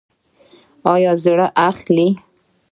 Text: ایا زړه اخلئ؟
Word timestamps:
ایا 0.93 1.11
زړه 1.23 1.47
اخلئ؟ 1.67 2.09